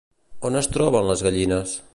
[0.49, 1.77] On es troben les gallines?